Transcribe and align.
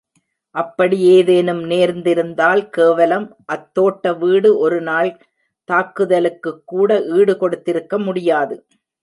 அப்படி 0.55 0.99
ஏதேனும் 1.09 1.59
நேர்ந்திருந்தால், 1.65 2.69
கேவலம் 2.69 3.27
அத்தோட்ட 3.53 4.17
வீடு 4.17 4.57
ஒரு 4.57 4.81
நாள் 4.81 5.11
தாக்குதலுக்குக் 5.69 6.61
கூட 6.65 6.89
ஈடு 7.11 7.37
கொடுத்திருக்க 7.37 7.99
முடியாது. 7.99 8.57